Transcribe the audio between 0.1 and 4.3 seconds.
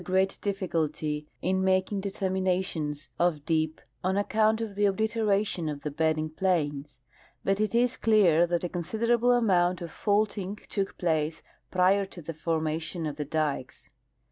great difficulty in inaking determinations of dijj on